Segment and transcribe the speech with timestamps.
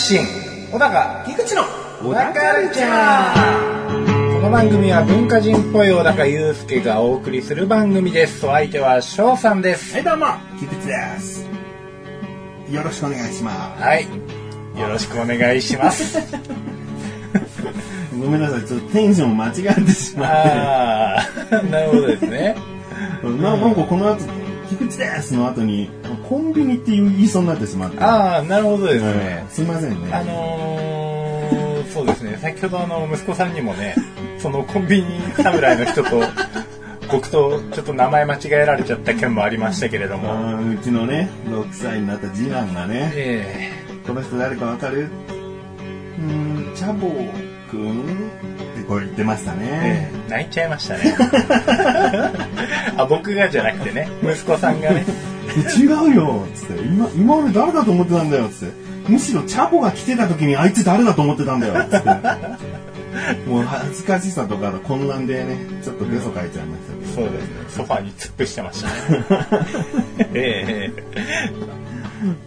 [0.00, 0.20] 信
[0.72, 1.62] 小高菊池の
[2.02, 10.26] 小高カルチャーこの番組は文化人っぽい小高祐介がお送りする番組ですお相手は翔さんですはい、どうも、
[10.58, 11.46] 菊池です。
[12.70, 14.06] よろしくお願いしまはい
[14.80, 16.18] よろしくお願いしますす。
[18.18, 21.18] ごめんなさい、ちょっとテンション間違えてしまっあ
[21.50, 22.56] あなるほどですね
[23.20, 23.26] て。
[23.28, 24.24] な なんかこの後、
[24.70, 25.90] 菊池ですの後に、
[26.28, 27.98] コンビニって言いそうになってしまって。
[28.00, 30.12] ああなるほどですうんね、すいませんね。
[30.12, 32.38] あのーそうですね。
[32.40, 33.96] 先ほどあの息子さんにもね
[34.38, 35.06] そのコンビニ
[35.36, 36.22] 侍の人と
[37.10, 40.32] 僕とちょっと名前間違えられちゃった件もありましたけれども、
[40.72, 43.72] うちのね、6歳になった次男がね、え
[44.06, 45.08] この人誰かわかる？
[46.18, 47.08] うーん、チャボ
[47.70, 48.00] くん？
[48.02, 48.04] っ
[48.76, 49.58] てこう言ってましたええ。
[49.58, 50.19] ね。
[50.30, 51.14] え泣いちゃいましたね。
[52.96, 54.08] あ僕がじゃなくてね。
[54.22, 55.04] 息子さんがね。
[55.76, 56.46] 違うよ。
[56.54, 56.82] つって。
[56.82, 58.48] 今今まで誰だと思ってたんだよ。
[58.48, 58.90] つって。
[59.08, 61.74] むしろチャボが来てた時にあいつ誰だと思ってたんだよ。
[61.90, 62.08] つって。
[63.48, 67.54] もう恥ずかしさとかの混乱でねちょっとゲソ書いちゃいましたけど、そうですね。
[67.68, 69.24] ソファーに突っ伏してましたね。
[70.34, 71.89] ええ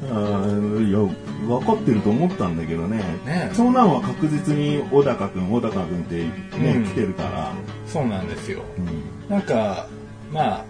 [0.04, 1.00] あーいや
[1.48, 2.98] 分かってると思ったんだけどね。
[3.26, 3.52] ね。
[3.56, 6.16] 長男は確実に小高君小高君って
[6.58, 6.86] ね、うん。
[6.86, 7.54] 来てるから、
[7.88, 8.64] そうなんですよ。
[8.78, 9.30] うん。
[9.30, 9.88] なんか
[10.32, 10.66] まあ、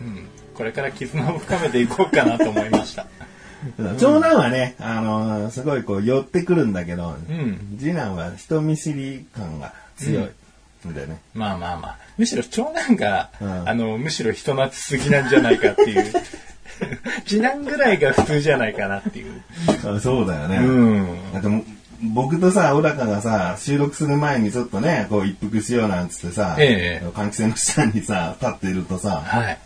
[0.00, 3.06] うん、これから絆を深めていこうかなと思いました。
[3.98, 7.76] 長男はね、あのーすごいこう寄ってくるんだけど、うん。
[7.78, 10.24] 次男は人見知り感が強い。
[10.24, 10.94] ん。
[10.94, 11.98] だよね、まあまあまあ。
[12.18, 13.68] むしろ長男が、うん。
[13.68, 16.12] あのむしろ人懐っすぎなんじゃないかっていう
[17.26, 19.40] 次男ぐらいが普通じゃないかなっていう。
[19.84, 21.32] あそうだよね、うん。
[21.32, 21.64] だっても
[22.02, 27.06] 僕とさ、小高がさ、収録する前にちょっとね、こう一服しようなんつってさ、ええ。
[27.06, 29.58] 換気扇の下にさ、立っているとさ、はい。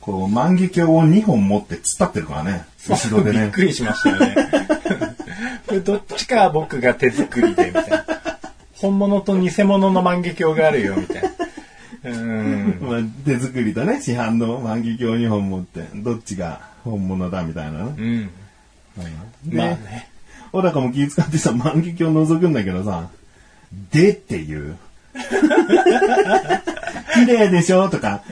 [0.00, 3.42] こう万華鏡を2本持って突っ立ってるからね、後ろでね。
[3.46, 3.60] びっく。
[3.62, 4.34] りしましたよね。
[5.66, 8.04] これどっちかは僕が手作りでみたいな。
[8.74, 11.28] 本物と偽物の万華鏡があるよみたいな
[12.10, 12.78] うん。
[12.80, 17.94] まあ、手作りとね、市販の万華鏡2本持って、どっちが本物だみたいなね。
[17.96, 18.30] うん。
[19.50, 20.08] で、まあね。
[20.52, 23.10] 小高も気遣ってさ、万華鏡覗くんだけどさ、
[23.92, 24.76] でっていう。
[27.14, 28.22] 綺麗でしょとか、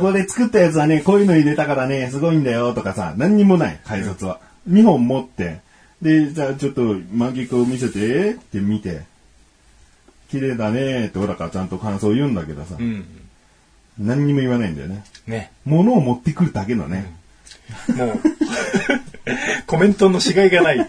[0.00, 4.40] これ作ったやつはね、こういうの入れたからね、すごいんだよとかさ、何にもない、解説は。
[4.70, 5.60] 2本持って、
[6.00, 9.02] で、じゃあちょっと万華鏡見せてって見て、
[10.30, 13.04] 綺麗だねって小高はちゃんと感想を言うんだけどさ、うん
[13.98, 15.04] 何にも言わないんだよね。
[15.26, 17.12] ね物を持ってくるだけのね。
[17.96, 18.20] もう
[19.66, 20.86] コメントのしがいがない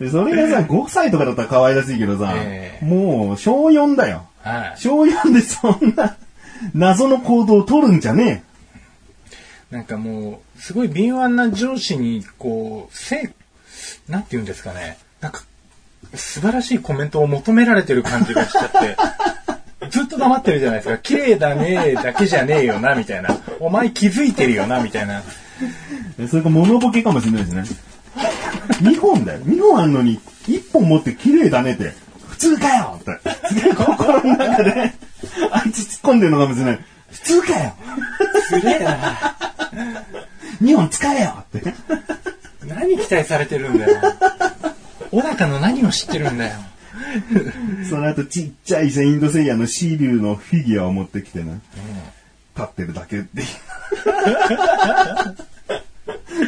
[0.00, 4.26] で それがさ、5歳とかだったら可愛らしいけどさ、ええもう小4だよ。
[4.42, 6.16] はい小4でそんな
[6.74, 8.44] 謎の行動を取るんじゃね
[9.72, 14.98] なんかもう、すごい敏腕な上司に、こう、せい、なんて言うんですかね。
[15.22, 15.44] なんか、
[16.14, 18.96] 素晴らしいコメントを求められてる感じがしちゃって、
[19.92, 20.98] ずっと黙ってるじゃないですか。
[20.98, 23.28] 綺麗だねだけじゃねえよな、みたいな。
[23.60, 25.22] お前気づいてるよな、みたいな。
[26.18, 26.26] え。
[26.26, 27.64] それか物ボケかもしれないしね。
[28.80, 29.40] 2本だよ。
[29.40, 31.92] 2本あんのに、1本持って綺麗だねって。
[32.26, 33.48] 普通かよって。
[33.48, 34.92] すげえ心の中で、
[35.50, 36.78] あいつ突っ込んでるのかもしれない。
[37.10, 37.74] 普通かよ
[38.48, 39.36] すげえな。
[40.62, 41.74] !2 本使えよって。
[42.66, 44.00] 何期待されてるんだよ。
[45.10, 46.54] 小高の何を知ってるんだよ。
[47.88, 51.54] その後ちっちゃいセイントセイヤのシーリューのフィギュアを持ってきてな。
[52.54, 53.46] 立ってるだけっていう。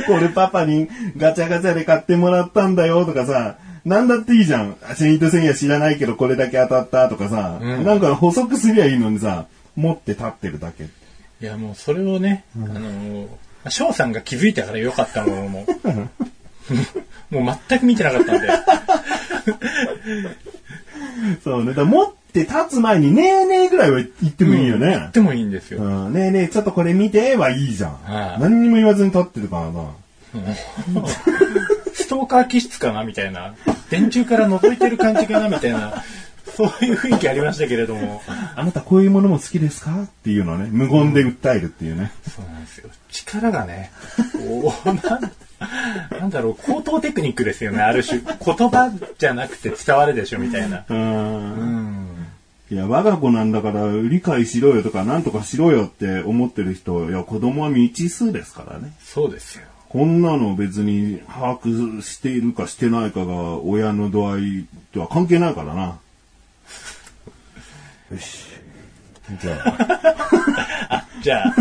[0.06, 4.76] これパパにガチャガチャで買ってもらったんだよとかさ、なんだっていいじゃん。
[4.97, 9.46] セイントセイヤ知らないけどこれだけ当たったとかさ、うんなんか補足すりゃいいのにさ、
[9.76, 10.84] 持って立ってるだけ。
[10.84, 10.88] い
[11.40, 13.28] や、もうそれをね、あのー、
[13.69, 15.66] 翔さんが気づいたからよかったものも
[17.31, 18.49] う、 もう全く見てなかったんで。
[21.43, 21.69] そうね。
[21.69, 25.11] だから持って立つ前にねえねえぐらいは言ってもいいよね言っ。
[25.12, 25.82] てもいいんですよ。
[25.82, 27.90] うん、ねえねえ、ちょっとこれ見てはいいじゃん。
[28.05, 29.84] はい何にも言わずに立ってるからな。
[31.94, 33.55] ストーカー気質かなみたいな。
[33.90, 36.02] 電柱から覗いてる感じかなみたいな。
[36.56, 38.22] そういう雰囲気ありましたけれども。
[38.56, 42.12] あなたこういうものも好きですかっていうのをね、無言で訴えるっていうね。
[42.28, 42.90] そうなんですよ。
[43.11, 43.90] 力がね、
[44.32, 44.99] こう、 なん
[46.20, 48.20] なんだろう、高等テクニックですよね、ある種。
[48.20, 50.84] 言葉じゃなくて伝わるでしょ、みたいな。
[50.88, 50.94] う。
[50.94, 52.26] うんん。
[52.70, 58.93] いや、我が子なんだから理解しろよとか、なんとかしろよって思ってる人、いや、子供は未知数ですからね。
[59.02, 59.64] そうですよ。
[59.88, 65.99] こんなの別に把握しているかしてないかが親の度合いとは関係ないからな。
[68.11, 68.46] よし。
[69.40, 69.62] じゃ
[70.90, 71.55] あ、 じゃあ、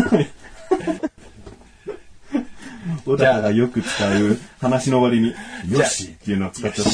[3.04, 5.34] 小高がよく使う話の割に、
[5.70, 6.86] よしっていうのを使っちゃっ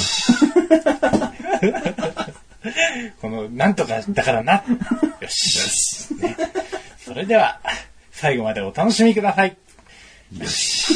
[1.00, 1.30] た。
[3.20, 4.64] この、なんとかだからな。
[5.20, 6.14] よし。
[6.16, 6.36] ね
[6.98, 7.60] それでは、
[8.10, 9.56] 最後までお楽しみください。
[10.36, 10.94] よし。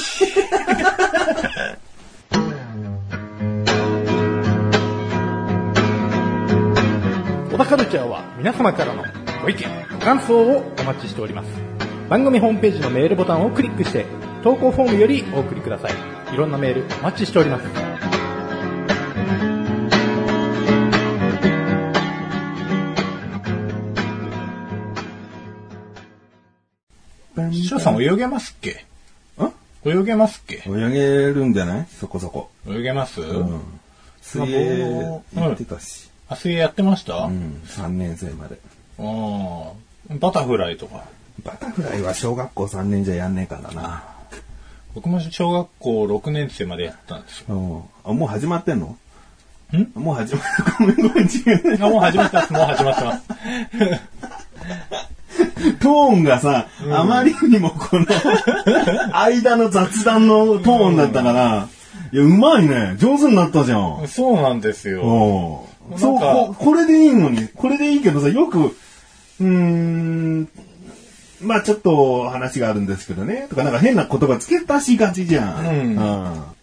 [7.51, 9.05] 小田カルチャーは皆様からの
[9.43, 9.63] ご意見、
[9.93, 11.49] ご感想をお待ちしております。
[12.09, 14.07] 番組ホームページのメールボタンをクリックして、
[14.45, 16.35] 投稿フォームよりお送りください。
[16.35, 17.65] いろんなメールお待ちしております。
[27.67, 28.85] 翔さん泳げますっけ？
[29.87, 30.63] 泳げますっけ？
[30.67, 31.01] 泳げ
[31.33, 31.87] るんじゃない？
[31.99, 32.51] そこそこ。
[32.69, 33.63] 泳げます、うん。
[34.21, 36.11] 水泳行ってたし。
[36.29, 37.63] あ、水泳やってました、あうん。
[37.65, 38.59] 3年生まで。
[38.99, 39.73] あ
[40.19, 41.05] バタフライとか。
[41.43, 44.11] バタフライは小学校3年じゃやんねえからな。
[44.95, 47.47] 僕も小学校6年生までやったんですよ。
[47.49, 48.11] うん。
[48.11, 48.97] あ、もう始まってんの？
[49.73, 49.89] ん？
[49.95, 50.43] もう始ま
[50.79, 51.29] ごめんごめん、違
[51.75, 51.85] う。
[51.85, 53.25] あもう始まってます、もう始まってます。
[55.81, 58.07] トーンがさ、あまりにもこの、
[59.13, 61.69] 間の雑談のトーンだったから、
[62.13, 62.95] いや、うまいね。
[62.99, 64.07] 上手になったじゃん。
[64.07, 65.03] そうなんですよ。
[65.03, 70.49] おうなんかそうこ、これでいいのに、これでいいけどさ、よく、うーん、
[71.45, 75.67] まあちょっと話があるんですけどね、とかなんか変な言葉つけたしがちじゃん。
[75.67, 75.97] うん。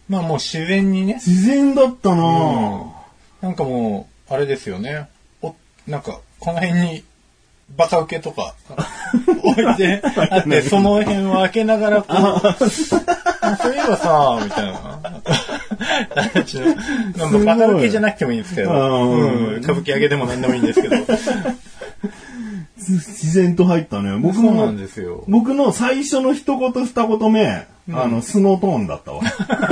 [0.08, 1.14] まあもう自然にね。
[1.14, 2.22] 自然だったな。
[2.22, 2.86] ぁ。
[3.42, 5.08] なんかもう、あれですよね。
[5.42, 5.54] お、
[5.86, 7.04] なんか、この辺に、
[7.76, 8.54] バカ受けとか、
[9.44, 12.56] 置いてあって、その辺を開けながら、こう、あ
[13.56, 15.00] そういえばさ、みたいな。
[17.44, 20.96] バカ受けじゃなくてもいいんですけど、うんうん、歌舞伎揚げでも何でもいいんですけど、
[22.90, 24.16] 自然と入ったね。
[24.18, 25.24] 僕そうなもん、ですよ。
[25.28, 29.22] 僕の最初の一言二言目、あの、スノートーンだったわ。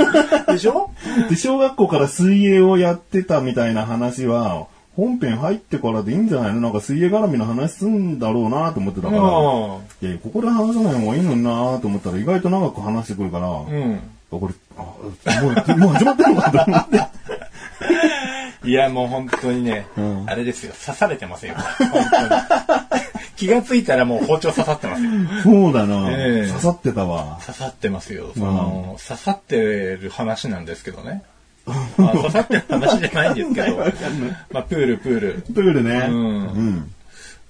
[0.53, 0.91] でしょ？
[1.29, 6.59] で、小学校から水泳をやってたみたいな話は、本編入ってからでいいんじゃないの？
[6.61, 13.51] なんか水泳絡みの話すんだろうなと思ってたから、ういやここで話さない方がいいのになと思ったら意外と長く話してくるから、ん。
[13.51, 13.99] うん。
[14.33, 14.81] あこれ、あ
[15.41, 17.01] もう、もう始まってるのかと思って。
[18.69, 21.55] いや、もう本当にね、うんあれですよ、刺されてますよ。
[21.55, 23.00] 本当に
[23.41, 25.09] 気がついたらもう包丁刺さってますよ。
[25.41, 27.39] そうだな、ええ刺さってたわ。
[27.43, 28.33] 刺さってますよ。
[28.35, 29.57] その、刺さって
[29.99, 31.23] る話なんですけどね。
[31.97, 33.77] まあ、刺さってる話じゃないんですけど、
[34.51, 35.33] まあ、プール、プール。
[35.55, 36.05] プールね。
[36.07, 36.93] うんうん。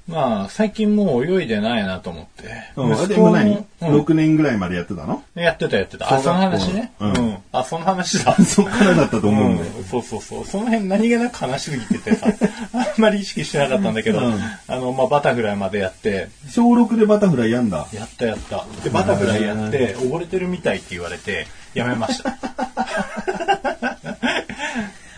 [0.08, 2.50] まあ、最近もう泳いでないなと思って。
[2.76, 2.92] うん。
[2.92, 5.24] 息子でも何、うん ?6 年ぐらいまでやってたの？
[5.36, 6.14] やってたやってた。
[6.14, 6.92] あ、その話ね。
[7.00, 7.38] ううんん。
[7.52, 8.36] あ、その話だ。
[8.44, 9.72] そっからだったと思うんだよ。
[9.78, 10.46] うんそうそうそう。
[10.46, 12.28] その辺何気なく話しすぎててさ、
[12.74, 17.88] あんまり意識してなかったんだけど、うんあの、まあ、バタフライまでやって、小6でバタフライやんだ。
[17.94, 18.66] やったやった。
[18.84, 22.36] で、バタフライやって、溺れてるみたいって言われて、やめました。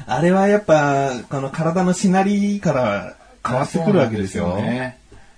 [0.06, 3.14] あれはやっぱ、この体のしなりから
[3.46, 4.58] 変わってくるわけですよ。
[4.58, 4.98] ね。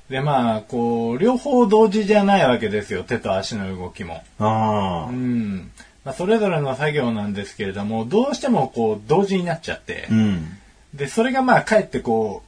[0.09, 3.03] で、まあ、こう、両方同時じゃないわけですよ。
[3.03, 4.23] 手と足の動きも。
[4.39, 5.09] ああ。
[5.09, 5.71] うん。
[6.03, 10.57] まあ、それぞれの作業なんですけれども、どうしてもこう、同時になっちゃってう、ん。
[10.93, 12.43] で、それがまあ、かえってこ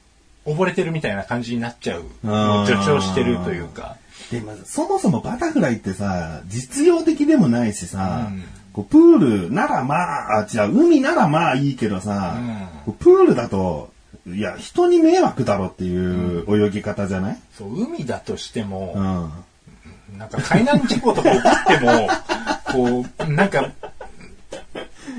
[0.45, 2.03] う、溺れてるみたいな感じになっちゃう。
[2.65, 3.97] 助長してるというか。
[4.31, 8.43] でも、そもそもバタフライってさ、実用的でもないしさ、うん
[8.77, 12.37] こうプールならまあ、あ、違う、海ならまあいいけどさ、
[12.85, 13.91] こうプールだと、
[14.33, 17.37] いや、人に迷惑だろっていう泳ぎ方じゃない？
[17.57, 18.93] そう、海だとしても、
[20.11, 20.17] うん。
[20.19, 22.09] なんか海難事故とか起こっても、
[23.03, 23.71] こう、なんか、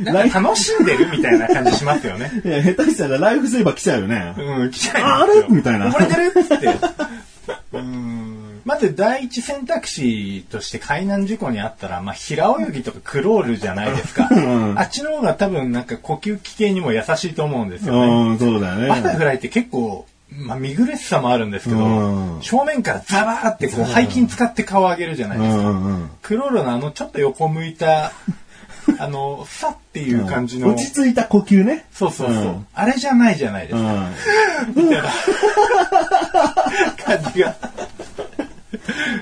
[0.05, 2.31] なんか楽しんでるみたいな感じしますよね。
[2.45, 4.35] いや、下手したらライフセーバー来ちゃうよね。
[4.37, 5.47] うん、来ちゃいあれ？
[5.49, 6.45] みたいな溺れてる？
[6.45, 6.79] って。
[8.69, 8.79] うん。
[8.79, 14.29] まず第一選択肢として海難事故にあったら、まあ、平泳ぎとかクロールじゃないですか。
[14.35, 18.31] んあっちの方が多分なんか呼吸器系にも優しいと思うんですよね。
[18.31, 18.89] うん、そうだよね。
[18.89, 25.63] バタフライって結構、まあ、見苦しさもあるんですけど、うん正面からザバーってこう背筋使って顔を上げるじゃないうですか。
[25.63, 26.11] んうんうん。
[26.23, 28.13] クロールのあのちょっと横向いた、
[28.99, 31.85] あの、さっていう感じの、落ち着いた呼吸ね。
[31.93, 33.93] そうそうそう、うんあれじゃないじゃないですうか。
[33.93, 34.15] ん。
[34.75, 35.11] みたいな
[37.05, 37.57] 感じが。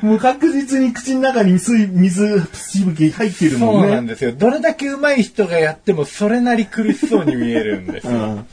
[0.06, 3.88] もう確実に口の中に水、水、しぶき入ってるそもね。
[3.88, 4.32] うんなんですよ。
[4.32, 8.12] どれだけ上手い人がやってもそれなり苦しそうに見えるんですよ。
[8.12, 8.46] うん。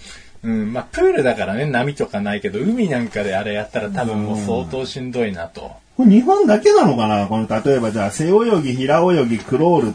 [0.44, 5.72] うん、まあプールだからね、波とかないけど、海なんかであれやったら多分もう相当しんどいなと。
[5.96, 7.28] これ日本だけなのかな？
[7.28, 9.94] この、例えばじゃあ、背泳ぎ、平泳ぎ、クロールっ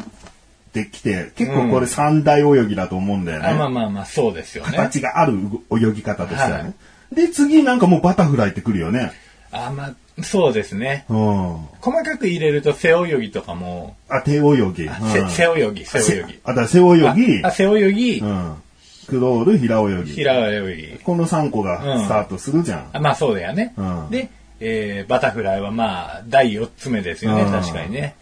[0.73, 3.49] てきて、結構これ三大泳ぎだと思うんだよね。
[3.49, 4.71] あまあまあまあ、そうですよね。
[4.71, 5.35] 形がある
[5.73, 6.55] 泳ぎ方としてはね。
[6.55, 6.75] はい
[7.09, 9.13] で、次なんかもうバタフライってくるよね。
[9.51, 11.05] あ、まあ、そうですね。
[11.09, 11.57] うん。
[11.81, 14.41] 細かく入れると背泳ぎとかも、あ、手泳
[14.73, 14.89] ぎ。
[15.31, 16.41] 背泳ぎ、背泳ぎ。
[16.45, 18.63] あ、だ背泳ぎあ、あ背泳ぎう、ん。
[19.09, 20.13] クロール、平泳ぎ。
[20.13, 20.99] 平泳ぎ。
[21.03, 22.91] この3個がスタートするじゃん。
[22.93, 23.75] あまあそうだよね。
[23.77, 24.29] うんで、
[24.61, 28.17] えーバタフライはまあ、第4つ目ですよね、うん確かにね。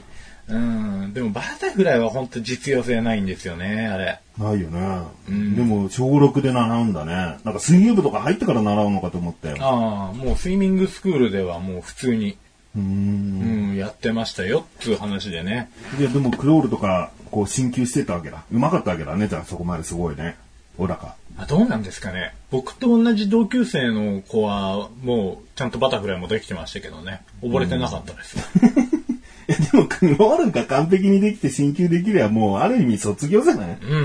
[0.49, 1.13] うん。
[1.13, 4.21] でもバタフライは本当実用性ないんですよね、あれ。
[4.39, 5.03] ないよね。
[5.31, 7.39] んでも、小6で習うんだね。
[7.45, 9.57] なんか水泳部とか入ってから習うのかと思ったよ。
[9.61, 12.37] ああ、もうスイミングスクールではもう普通に、
[12.77, 13.69] うーん。
[13.71, 15.71] うん、やってましたよ、っつう話でね。
[15.99, 18.45] いや、でもクロールとか、こう、進級してたわけだ。
[18.53, 19.29] うまかったわけだね。
[19.29, 20.37] じゃあそこまですごいね。
[20.77, 21.15] 小高。
[21.39, 22.35] あどうなんですかね。
[22.51, 27.23] 僕と同じ同級生の子は、もう、ちゃんとバタフライもできてましたけどね。
[27.43, 28.37] 溺れてなかったです。
[29.49, 33.77] いや、でもクロールが完璧にできて進級できればもう、ある意味卒業じゃない？
[33.81, 34.01] うん、う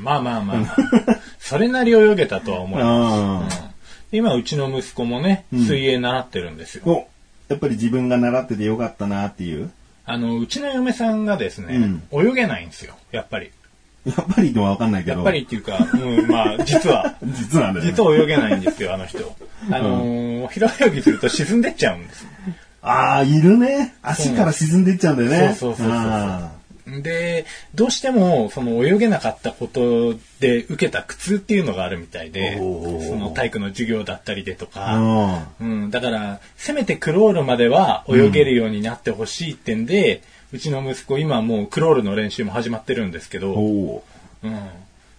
[0.00, 0.76] ん、まあまあまあまあ。
[1.38, 3.58] それなり泳げたとは思います。
[3.60, 3.70] あ
[4.12, 6.82] 今、うちの息子もね、うん水泳習ってるんですよ。
[6.86, 6.90] あ。
[6.90, 7.08] お、
[7.48, 9.70] やっぱり自分が習っててよかったなっていう？
[10.06, 13.50] あの、うちの嫁さんがですね、泳げないんですよ、やっぱり。
[14.04, 15.16] やっぱりのはわかんないけど。
[15.16, 17.14] やっぱりっていうか、うん、まあ、実は。
[17.24, 17.80] 実はね。
[17.82, 19.34] 実は泳げないんですよ、あの人。
[19.70, 22.26] あのー平泳ぎすると沈んでっちゃうんです。
[22.84, 23.94] ああ、いるね。
[24.02, 25.54] 足から沈んでいっちゃうんだよね。
[25.58, 26.52] そうそうそうそうそうあ
[26.86, 40.22] で、どうしても、その泳げなかったことで受けた苦痛っていうのがあるみたいで、その体育の授業だったりでとーか、うんうん、だから、せめてクロールまでは泳げるようになってほしいってんで、
[40.52, 44.68] うちの息子今もうクロールの練習も始まってるんですけど、うん。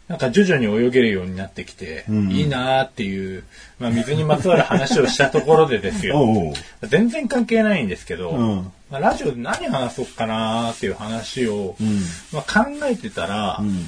[0.07, 2.31] なんか徐々に泳げるようになってきて、ん。
[2.31, 3.43] いいなーっていう、
[3.79, 6.53] まあ水にまつわる話をしたところでですよ。
[6.83, 8.71] 全然関係ないんですけど、うん。
[8.91, 11.85] まあ、ラジオで何話そうかなーっていう話を、ん。
[12.31, 13.87] まあ、考えてたら、ん。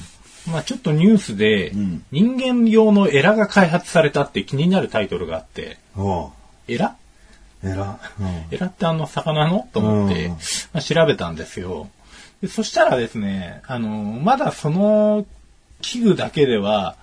[0.52, 2.04] まあちょっとニュースで、ん。
[2.12, 5.78] 人間用のエラが開発されたって気になるタイトルがあって、
[6.68, 6.96] エラ？
[7.64, 8.00] えら。
[8.50, 9.68] エラってあの魚の？
[9.72, 10.32] と思って、うん。
[10.32, 10.38] ま
[10.74, 11.90] あ、調べたんですよ。
[12.42, 15.26] でそしたらですね、あの、まだその
[15.82, 16.96] 器具だけでは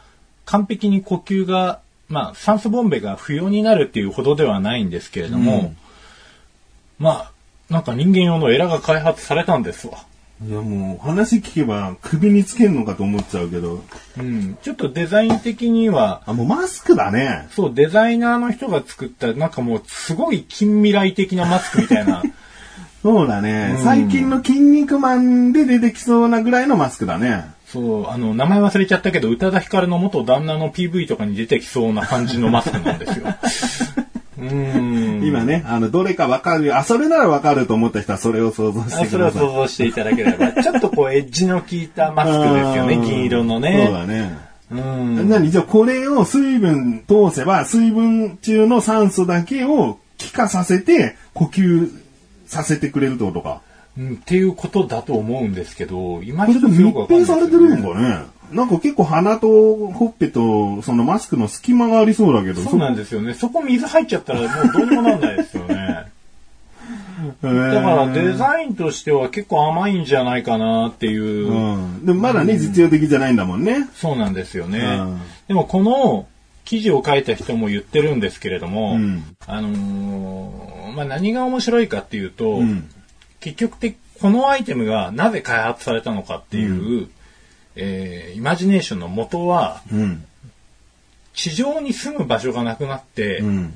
[0.44, 5.76] 完璧に呼吸が、まあ酸素ボンベが不要になるっていうほどではないんですけれども、うん
[6.98, 7.32] まあ、
[7.70, 10.04] なんか人間用のエラが開発されたんですわ。
[10.44, 13.84] いやもう話聞けば首につけるのかと思っちゃうけど。
[14.18, 14.58] うん。
[14.62, 17.48] ちょっとデザイン的には、あ、もうマスクだね。
[17.52, 22.22] そう、デザイナーの人が作った、なんかもうすごい近未来的なマスクみたいな、
[23.04, 23.74] そうだね。
[23.76, 27.44] うん最近の筋肉マンで出てきそうなぐらいのマスクだね。
[27.66, 33.26] そう、あの、名前忘れちゃったけど、宇多田ヒカルの元旦那の PV とかに出てきそうな感じのマスクなんですよ。
[34.40, 35.22] うーん。
[35.22, 36.78] 今ね、あの、どれかわかる。
[36.78, 39.42] あ、それならわかると思った人はそれを想像してください。
[39.42, 40.52] 想像していただければ。
[40.62, 43.90] ちょっとこう、エッジの効いたマスクですよね、うん銀色のそうね。
[43.92, 44.38] だね。
[44.72, 45.28] うん。
[45.28, 52.03] 何じゃあこれを水分通せば、水分中の酸素だけを気化させて呼吸
[52.54, 53.60] させてくれるってことか。
[53.98, 59.48] うんっていうことだと思うんですけど、今一つよくわかんない閉されてるのかねなんか結構鼻と
[59.88, 62.62] ほっぺとそのマスクの隙間がありそうだけど。
[62.62, 63.34] そうなんですよね。
[63.34, 66.06] そこ水入っちゃったらもうどうにもなんないですよね。
[67.40, 71.48] そだだからデザインとしては結構甘いんじゃないかなっていう。
[71.48, 72.04] うん。
[72.04, 73.88] でもまだね、実用的じゃないんだもんね。
[73.94, 74.78] そうなんですよね。
[74.80, 76.26] うんでもこの
[76.64, 82.90] 記事を書いた人も言ってるんですけれども、うんあのーまあ、何が面白いかっていうと、うん。
[83.40, 87.08] 結局的このアイテムがなぜ開発されたのかっていう、
[87.76, 90.24] えーイマジネーションの元はうん。
[91.34, 93.74] 地上に住む場所がなくなって、うん。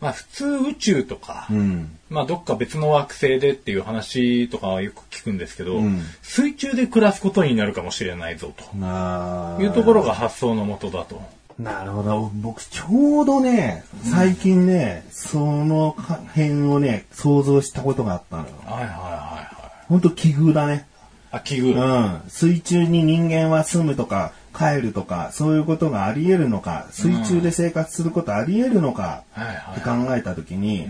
[0.00, 1.98] まあ普通宇宙とか、うん。
[2.10, 11.39] まあどっか別の惑星でっていう話とかはよく聞くんですけど、うん水中で暮らすことになるかもしれないぞなというところが発想の元だと。
[11.62, 12.30] なるほど。
[12.34, 15.94] 僕、ちょうどね、最近ね、その
[16.34, 18.48] 辺をね、想像したことがあったのよ。
[18.64, 19.50] はいはいはいは
[19.84, 19.86] い。
[19.88, 20.86] ほんと奇遇だね。
[21.30, 21.74] あ、奇遇。
[21.74, 22.30] うん。
[22.30, 29.44] 水中に人間は住むとか、帰るとか、そういうことがあり得るのか、水中で生活することあり得るのか、は
[29.76, 30.88] いっては考えたときに。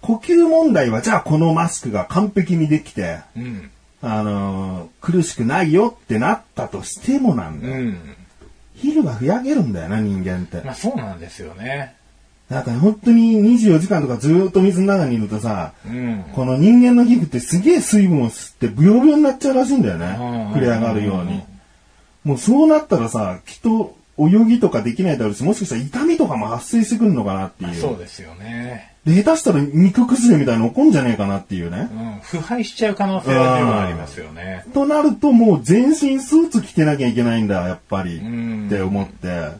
[0.00, 3.70] 呼吸問題はじゃあこのマスクが完璧にできて、うん。
[4.02, 7.74] あのー苦しくないよってなったとしてもなんだよ。
[7.74, 8.13] うん。
[8.84, 10.60] 昼がふやけるんだよな、人間って。
[10.64, 11.96] まあそうなんですよね。
[12.48, 16.24] なんか本当に24時間とかずーっと水の中にいるとさ、うん。
[16.34, 20.16] この人間の皮膚ってすげえ水分を吸ってブヨブヨになっちゃうらしいんだよね。
[20.18, 21.42] うん膨れ上がるように。
[22.22, 27.74] もうそうなったらさ、きっと泳ぎとかできないだろうし、もしかしたら痛みとかも発生してくるのかなっていう。
[27.74, 28.93] そうですよね。
[29.04, 31.94] で、下手したら肉崩れみたいなの起こんじゃねえかなっていうねう。
[31.94, 32.20] ん。
[32.22, 34.64] 腐敗しちゃう可能性は十分ありますよね。
[34.72, 38.16] となるともう全身スーツ着てなきゃいけないんだ、やっぱり。
[38.16, 39.50] うんって思って。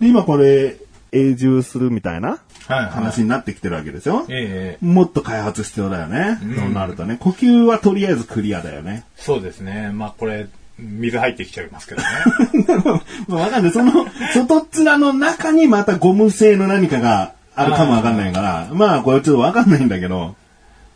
[0.00, 0.76] で、今これ、
[1.12, 6.38] 永住するみたいなはいはい話になってきてるわけでしょ、ええもっと開発必要だよね。
[6.58, 7.16] そうなるとね。
[7.18, 9.04] 呼吸はとりあえずクリアだよね。
[9.16, 9.90] そうですね。
[9.94, 12.08] まあこれ、水入ってきちゃいますけどね。
[13.26, 13.72] まあわかんない。
[13.72, 20.36] その、外っ面の中にまたゴム製の何かがあるかもわかんないから、まあこれちょっとわかんないんだけど。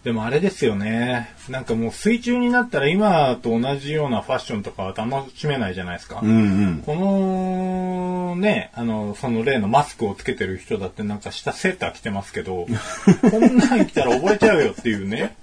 [0.05, 1.33] でもあれですよね。
[1.49, 6.21] なんかもう水中になったら今と同じようなファッションとかは楽しめないじゃないですか。
[6.23, 6.35] うんう
[6.71, 6.83] ん。
[6.85, 12.67] この、ね、あの、その例のマスクをつけてる人だってなんか下セーター着てますけど、
[13.31, 15.37] こんなん着たら溺れちゃうよっていうね。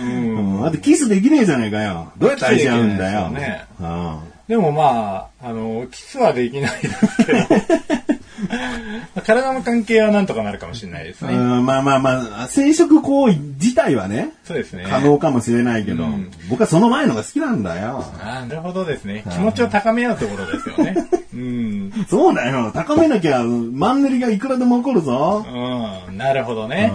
[0.00, 0.56] うん。
[0.56, 2.12] うん、だってキスできねえじゃねえかよ。
[2.18, 3.28] どうやって愛し合うんだよ。
[3.30, 4.18] できないですうん
[4.50, 7.38] でもまあ、あの、キスはできないですけど、
[9.24, 11.34] 体の関係はなんとかなるかもしれないですね。
[11.34, 14.84] うんまあまあまあ、生殖行為自体はね、そうですね。
[14.88, 18.04] 可能かもしれないけど、うん僕はその前のが好きなんだよ。
[18.20, 19.22] ああ、なるほどですね。
[19.30, 20.96] 気持ちを高め合うところですよね。
[21.32, 21.92] うん。
[22.08, 22.72] そうだよ。
[22.74, 25.46] 高めなきゃ、マンネリがいくらでも起こるぞ。
[25.46, 26.90] うん、なるほどね。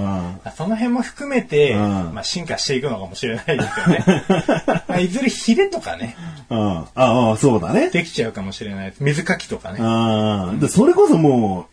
[0.45, 1.79] うその辺も含めて、うん
[2.13, 4.23] まあ、進化していくのかもしれないですよね。
[4.89, 6.17] まあ、いずれヒレとかね、
[6.49, 6.77] うん。
[6.79, 7.89] ああ、そうだね。
[7.89, 8.93] できちゃうかもしれない。
[8.99, 9.77] 水かきとかね。
[9.79, 11.67] ああ、でそれこそも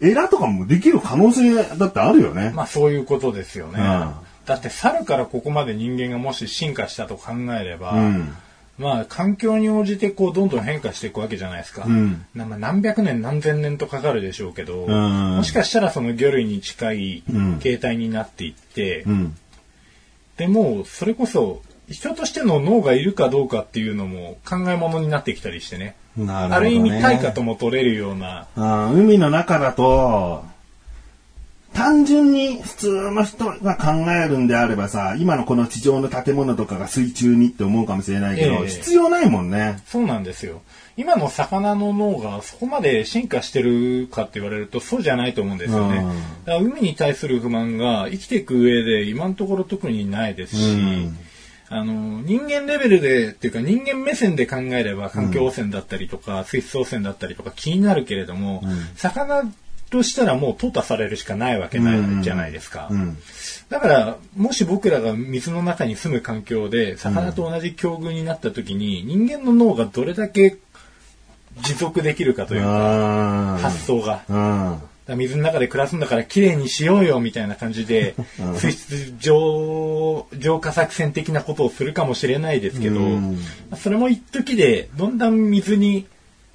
[0.00, 2.52] う、エラとかもできる可能性だってあるよね。
[2.54, 3.80] まあそういうことですよね。
[3.80, 8.36] うんだって猿からここまで人間がもし進化したと考えれば、うん
[8.78, 11.84] まあ環境に応じてこうどんどん変化していくわけじゃないですか。
[11.86, 19.36] うんなまあ何百年何千年とかかるでしょうけど、んもしかしたらその魚類に近いうん形態になっていって、うん。
[20.36, 25.96] でもそれこそ人としての脳がいるかどうかっていうのも考え物になってきたりしてね。
[26.16, 26.30] ね。
[26.30, 28.46] ある意味対価とも取れるような、
[28.92, 30.44] 海の中だと、
[31.76, 39.82] 単純に普通の人が考えるんであればさ、今のこの地上の建物とかが水中にって思うかもしれないけど、ええ必要ないもんね。
[39.86, 40.62] そうなんですよ。
[40.96, 45.98] 今の魚の脳がそこまで進化してるかって言われるとそうじゃないと思うんですよね。
[45.98, 51.18] うんだから海に対する不満が生きていく上で今のところ特にないですし、うん
[51.68, 58.62] あの、人間レベルで、っていうか人間目線で考えれば環境汚染だったりとか、水質汚染だったりとか気になるけれども、
[58.94, 59.42] 魚
[59.96, 62.88] としたらもう淘汰されるしかないわけないじゃないですか。
[62.90, 63.16] うん。
[63.70, 70.58] だから、もし僕らが水の中に住む環境で、魚と同じ境遇になった時に、人間の脳がどれだけ
[71.62, 74.80] 持続できるかというか、あ発想が。
[75.08, 78.16] 水の中で暮らすんだから綺麗にしようよみたいな感じで、
[78.54, 83.38] 水質浄浄化作戦的なことをするかもしれないですけどうん、
[83.76, 86.06] それも一時で、どんどん水に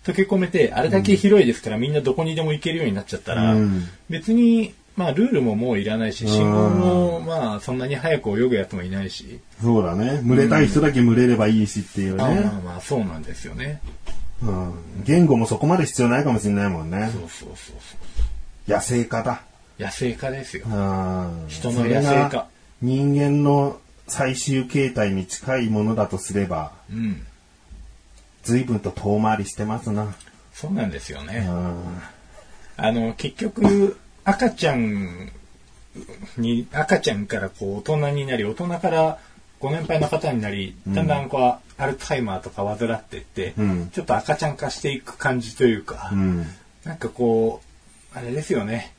[0.06, 10.22] 溶け込めて、あれだけ広いですからみんなどこにでも行けるようになっちゃったらうん、別に、まあルールももういらないし、信号もまあそんなに早く泳ぐやつもいないし、そうだね。
[10.24, 12.18] 群れたい人だけ群れればいいしっていうね。
[12.18, 13.82] まあまあまあそうなんですよね。
[14.44, 14.74] うん。
[15.04, 17.10] 言語もそこまで必要ないかもしれないもんね。
[17.14, 17.74] そうそうそうそ
[18.68, 18.72] う。
[18.72, 19.44] 野生化だ。
[19.80, 20.66] 野生化ですよ。
[20.68, 22.48] うん人の野生化。
[22.82, 27.26] 人間の最終形態に近いものだとすれば、うん。
[28.44, 30.16] 随分と遠回りしてますな。
[30.54, 31.46] そうなんですよね。
[31.48, 32.02] うん
[32.78, 35.30] あの、結局、赤ちゃん
[36.38, 39.20] に、赤ちゃんからこう大人になり、大人から
[39.60, 46.48] ご年配の方になり、だんだんこう、アルツハイマーとか患ってって、うんちょっと赤ちゃん化していく感じというか、うん。
[46.84, 47.62] なんかこ
[48.14, 48.94] う、あれですよね。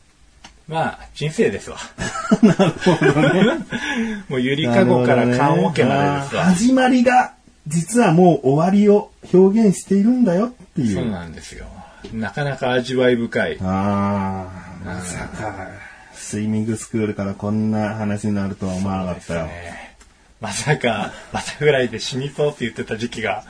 [0.68, 1.78] まあ、人生ですわ。
[2.42, 3.66] なるほどね。
[4.28, 6.42] もうゆりかごから棺桶までですわ。
[6.42, 7.32] あー始まりが、
[7.66, 10.96] 実はもう終わりを表現しているんだよっていう。
[10.96, 11.66] そうなんですよ。
[12.12, 13.58] なかなか味わい深い。
[13.60, 14.48] あ
[14.82, 15.68] あ、まさか、
[16.12, 19.44] スイミングスクールからこんな話になるとは思わなかったよ。
[19.46, 19.96] ね
[20.40, 23.42] まさか、バタフライで死にそうって言ってた時期が、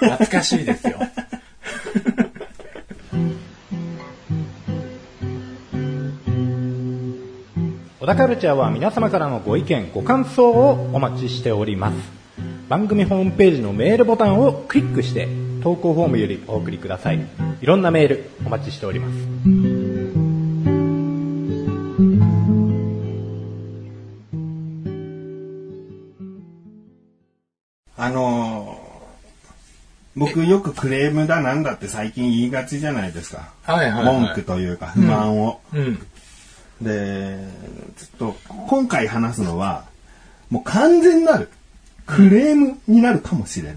[0.00, 0.98] 懐かしいですよ。
[8.00, 12.19] 小田カルチャーは皆様からのご意見、ご感想をお待ちしております。
[12.70, 15.26] 番組ホームページのメールボタンをクリックして、
[15.60, 17.18] 投稿フォームよりお送りください。
[17.60, 19.18] いろんなメールお待ちしております。
[27.96, 28.90] あのー
[30.16, 33.52] 僕よくクレームだなんだって最近言いがちじゃないですか。
[33.62, 35.60] はいはいはい文句というか不満を。
[35.72, 35.98] うん。
[36.80, 37.48] で、
[37.96, 38.36] ちょっと
[38.68, 39.86] 今回話すのは、
[40.50, 41.48] もう完全なる
[42.06, 43.76] クレームになるかもしれない。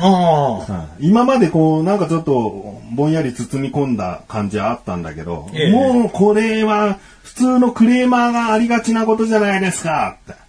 [0.00, 0.72] ああ。
[0.98, 10.44] うん今までこう、なんかちょっとぼんやり包み込んだ感じはあったんだけど、ええもうこれは普通のクレーマーがありがちなことじゃないですかって。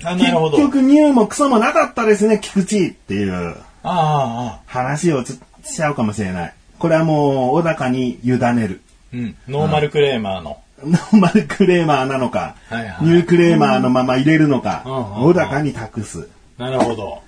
[0.00, 6.54] 結局匂いもクソもなかったですね、菊池っていう話をつしちゃうかもしれない。
[6.78, 8.80] これはもう小高に委ねる。
[9.12, 9.36] うん。
[9.48, 10.58] ノーマルクレーマーの。
[10.82, 16.28] ノーマルクレーマーなのか、はいはいニュークレーマーのまま入れるのか、うんうん高に託す。
[16.60, 17.22] なるほど。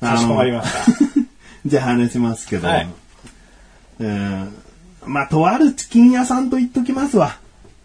[0.00, 0.92] かしこまりました。
[1.66, 2.88] じゃあ話しますけど、はい
[4.00, 4.54] うん
[5.04, 7.36] まあ、とあるチキン屋さんと言っときますわ。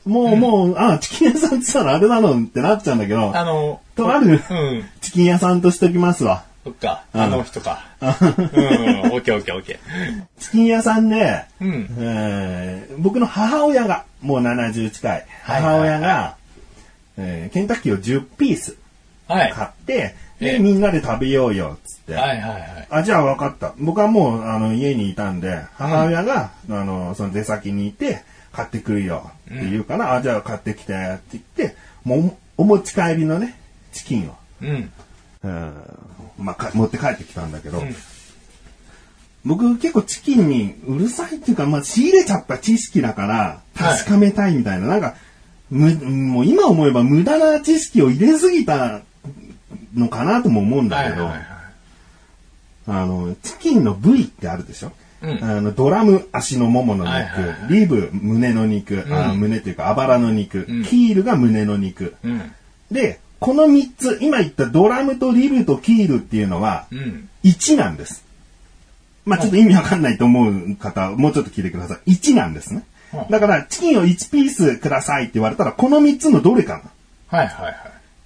[0.05, 4.85] もう、もう、あ、チキン屋さんって言ったらあれなのってなっちゃうんだけど、あの、とあるうん。
[5.01, 6.43] チキン屋さんとしときますわ。
[6.63, 7.03] そっか。
[7.13, 7.85] うんあの人か。
[8.01, 8.07] うん。
[8.07, 9.79] オッケーオッケーオッケ
[10.39, 11.65] チキン屋さんで、ー。
[11.65, 11.87] うん。
[11.99, 16.35] えー僕の母親が、もう70近い、はい母親が、はいは
[17.17, 18.77] えーケンタッキーを10ピースはい。
[19.29, 22.13] 買って、ええで、みんなで食べようよ、つって。
[22.13, 22.87] はいはいはい。
[22.89, 23.73] あ、じゃあ分かった。
[23.77, 33.59] 僕はもう、あの、家にいたんで、母親が、あの、その出先にいて、買ってくるよ、って言うから、あ、じゃあ買ってきて、って言って、もう、お持ち帰りのね、
[33.91, 34.91] チキンを、うん。
[35.43, 35.73] うん、
[36.37, 37.95] まあ、か持って帰ってきたんだけど、ん
[39.45, 45.15] 僕結構チキンにうるさいっていうか、まあ、仕入れちゃった知識だから、はい確かめたいみたいな、なんか、
[45.69, 49.01] む、もう今思えば無駄な知識を入れすぎた
[49.95, 51.29] のかなとも思うんだけど。
[52.87, 62.15] あの、チキンの部位ってあるでしょ、うんあのドラム、足のももの肉、リブ、胸の肉、あうん胸っていうか、あばらの肉、うんキールが胸の肉。
[62.23, 62.51] うん。
[62.91, 67.29] で、この3つ、今言ったドラムとリブとキールっていうのは、うん。
[67.43, 68.23] 1なんです。
[69.25, 72.13] まあちょっと意味わかんないと思う方、もうちょっと聞いてください。
[72.13, 73.25] 1なんですねは。
[73.29, 76.81] いだから、チキンを1ピースくださいって言われたら、この3つのどれか
[77.31, 77.37] な。
[77.37, 77.71] はいはいは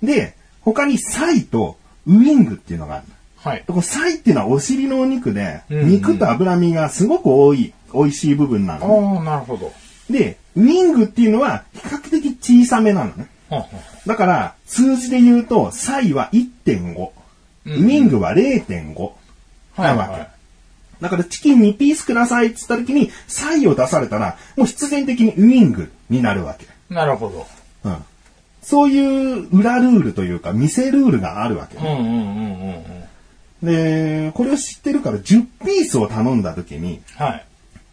[0.04, 0.06] い。
[0.06, 3.06] で、他にサイとウィングっていうのがある。
[3.38, 3.64] はい。
[3.68, 9.20] このサイっていうのはお尻のお肉で、肉と脂身がすごく多い、美味しい部分なあの、ね。
[9.20, 9.72] あ、なるほど。
[10.10, 13.28] で、ウィングっていうのは比較的小さめなのね。
[14.06, 17.10] だから、数字で言うと、サイは1.5、
[17.66, 19.12] うんウィングは0.5。
[19.76, 20.34] はいなわけ
[21.02, 26.66] だからチキン2ピースくださいって言った時に、サイを出されたら、もう必然的にウィングになるわけ。
[26.94, 27.48] なるほど。
[27.84, 28.06] うん。
[28.64, 31.86] そういう裏ルールというか、店ルールがあるわけうん。
[31.86, 32.84] うんうんうん
[33.62, 34.26] うん。
[34.28, 37.46] で、これを知ってるから10ピースを頼んだ時に、はい。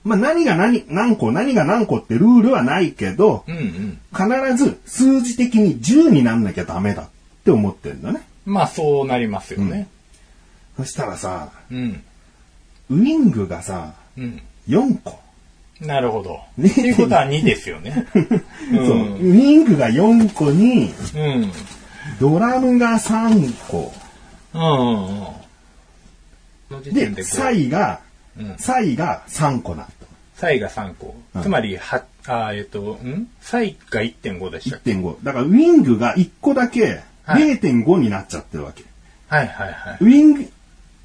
[0.05, 3.99] まあ何が何、何個、何が何個ってルールはないけど、うんうん。
[4.13, 7.09] 必ず数字的に10になんなきゃダメだっ
[7.45, 8.23] て思ってるんだね。
[8.47, 9.89] まあそうなりますよね。
[10.77, 12.03] そしたらさ、うん。
[12.91, 14.41] ウィングがさ、うん。
[14.69, 15.21] 4個。
[15.81, 16.41] なるほど。
[16.59, 18.07] ねっていうことは2ですよね。
[18.13, 18.23] そう、
[19.17, 21.53] ウィングが4個に、うん。
[22.21, 23.93] ドラムが3個。
[24.53, 24.65] うんう
[26.77, 26.83] んうん。
[27.15, 28.01] で、サイが、
[28.39, 29.87] うんサイが3個な
[30.37, 31.15] サイが3個。
[31.35, 33.27] うんつまり、は、あえっ、と、ん？
[33.41, 35.17] サイが1.5でしたっけ？1.5。
[35.25, 38.85] だからウィングが1個だけはい0.5になっちゃってるわけ。
[39.29, 39.97] はいはいはい。
[40.01, 40.51] ウィング、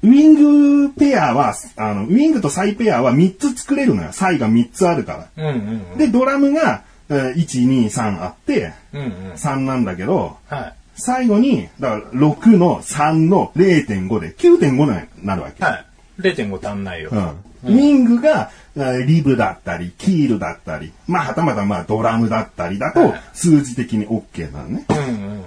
[0.06, 4.12] ウィングペアは、あの、ウィングとサイペアは3つ作れるのよ。
[4.12, 5.44] サイが3つあるから。
[5.50, 5.98] うんうんうん。
[5.98, 9.32] で、ドラムが、えー1、2、3あって、うんうん。
[9.32, 10.74] 3なんだけど、はい。
[10.94, 15.64] 最後に、だから6の3の0.5で9.5になるわけ。
[15.64, 15.84] はい。
[16.20, 17.10] 0.5足んないよ。
[17.12, 17.74] うん。
[17.74, 24.84] ウィングが、えーリブだったり、キールだったり、まあ、はたまたまあ、ドラムだったりだとはい、数字的に OK なのね。
[24.88, 25.46] うんうんうん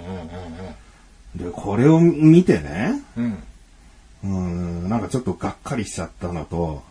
[1.36, 3.42] で、これを見てね、うん
[4.24, 4.88] うん。
[4.88, 6.82] なんかちょっとがっかりしちゃったのと、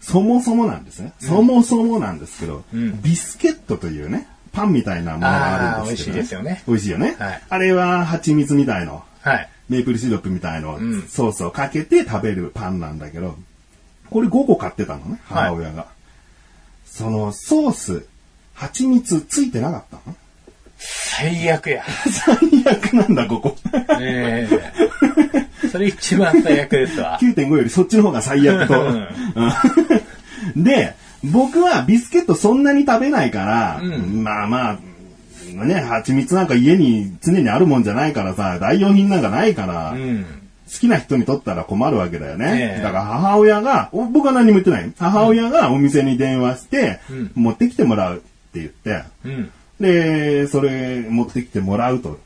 [0.00, 1.12] そもそもなんですね。
[1.20, 7.16] そもそもなんですけど、うんビスケットというね、パンみたいなものがあるんですけど、あー美味しいですよね美味しいよね。
[7.18, 9.48] はいあれは蜂蜜みたいの、はい。
[9.68, 13.36] メープルシロップみたいの、んソースをかけて食べるパンなんだけど、
[14.10, 15.86] これ5個買ってたのね、はい母親が。
[16.84, 18.06] そのソース、
[18.54, 20.16] 蜂蜜ついてなかったの？
[20.76, 21.84] 最悪や。
[22.10, 23.56] 最悪なんだ、ここ。
[24.00, 27.18] ええそれ一番最悪ですわ。
[27.20, 28.74] 9.5よりそっちの方が最悪と。
[30.56, 30.94] で、
[31.24, 34.78] 僕はビスケットそんなに食べないから、うんまあまあ、
[35.64, 40.24] ね、蜂蜜なんか家に常にあるもんじゃないからさ、代用品なんかないから、うん。
[40.72, 42.76] 好きな人にとったら困るわけだよね。
[42.76, 44.92] ええだから母親が、お僕は何も言ってないよ。
[44.98, 49.50] 母親がお店に電話して、うん持ってきてもらうって言って、うん。
[49.80, 52.18] で、それ持ってきてもらうと。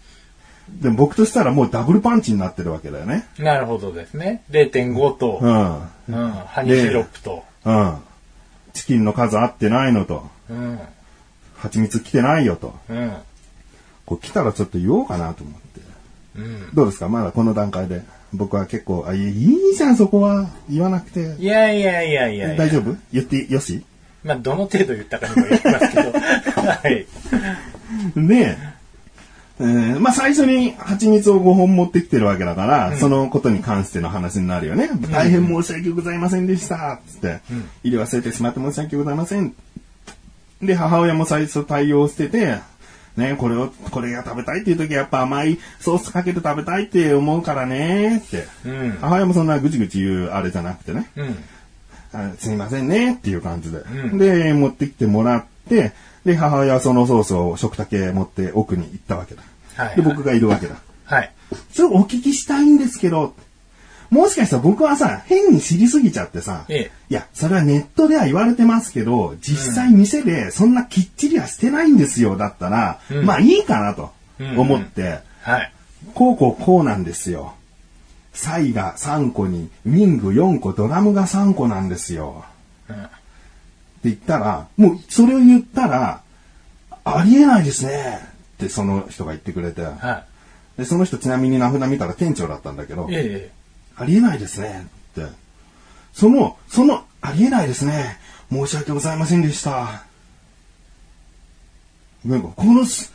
[0.68, 3.26] でも僕としたらもうダブルパンチになってるわけだよね。
[3.38, 4.42] なるほどですね。
[4.50, 5.74] 0.5と、うん。
[6.08, 7.94] うん、ハニーシロップと、うん。
[8.72, 10.78] チキンの数合ってないのと、うん、
[11.56, 12.74] 蜂蜜来てないよと。
[12.88, 13.12] うん、
[14.04, 15.80] こう来たらちょっと言おうかなと思って。
[16.36, 16.74] うん。
[16.74, 17.08] どうですか？
[17.08, 18.02] まだこの段階で。
[18.32, 20.50] 僕は結構、あ、いいじゃん、そこは。
[20.68, 21.36] 言わなくて。
[21.38, 22.96] いやいやいやいやいや大丈夫？
[23.12, 23.84] 言ってよし？
[24.24, 26.12] まあ、どの程度言ったかにもよりますけど。
[26.60, 27.06] はい。
[28.16, 34.90] で、えーまあ最初に蜂蜜を5本持ってきてるわけだから、そのことに関しての話になるよね。
[35.10, 37.00] 大変申し訳ございませんでした。
[37.08, 37.40] つって、
[37.82, 39.54] 入れ忘れてしまって申し訳ございません。
[40.60, 42.58] で、母親も最初対応してて、
[43.16, 48.46] ね、これを、これが食べたいっていう時はやっぱ甘いソースかけて食べたいって思うからねって。
[48.66, 48.98] うん。
[49.00, 51.10] 母親もそんなぐちぐち言うあれじゃなくてね。
[51.16, 51.36] うん。
[52.12, 53.78] あすいませんねっていう感じで。
[53.78, 55.92] うんで、持ってきてもらって、
[56.26, 59.42] で、母親はそのソースを食卓持って奥に行ったわけだ。
[59.76, 59.96] はい。
[59.96, 60.74] で、僕がいるわけだ。
[61.04, 61.32] はい。
[61.72, 63.34] ちょっとお聞きしたいんですけど、
[64.10, 74.10] もしかしたら僕はさ、変に知りすぎちゃってさ、ええいや、それはネットでは言われてますけど、実際店でそんなきっちりはしてないんですよ、だったら、うんまあいいかなと
[74.56, 75.72] 思って、はい。
[76.14, 77.54] こうこうこうなんですよ。
[78.32, 82.44] サイが3個に、ウィング4個、ドラムが3個なんですよ。
[82.88, 83.08] うん。
[83.98, 86.22] って言ったら、もうそれを言ったら、
[87.04, 88.18] ありえないですね
[88.54, 90.24] ってその人が言ってくれて、は
[90.76, 93.50] で、その人ちなみに名札見たら店長だったんだけどい。、え
[93.96, 95.26] ありえないですねって。
[96.12, 98.18] その、その、ありえないですね。
[98.50, 100.04] 申し訳ございませんでした。
[102.24, 103.12] なんか、このす、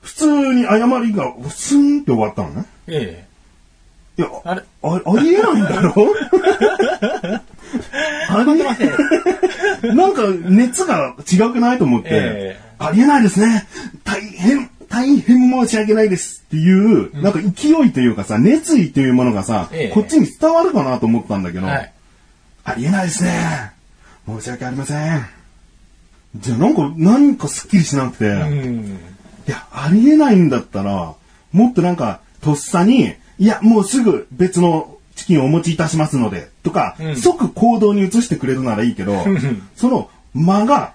[0.00, 2.66] 普通に謝りがスンって終わったのね。
[2.86, 3.26] え。
[4.18, 4.62] えいや、あれ？
[4.82, 5.94] あありえないんだろ？
[8.38, 8.60] あり
[9.82, 13.66] え、 なんか熱が違くないと思って、えありえないですね。
[14.04, 21.70] 大変、大変申し訳ないですっていう、なんか勢いというかさ、熱意というものがさ、ええこっちに伝わるかなと思ったんだけど、え。
[21.70, 21.92] はい。
[22.64, 23.72] ありえないですね。
[24.26, 25.26] 申し訳ありません。
[26.36, 28.98] じゃあなんか、何かすっきりしなくて、うん。
[29.46, 31.14] いや、ありえないんだったら、
[31.52, 37.16] もっとなんか、とっさに、いや、もうすぐ別のチキンをお持ちいたしますので、とか、うん。
[37.16, 40.92] 即行動に移してくれるならいいけど、ん その間が、